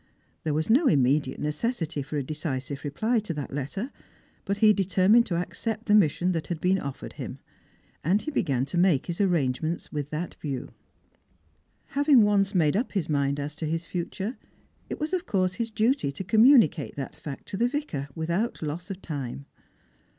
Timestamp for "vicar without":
17.67-18.63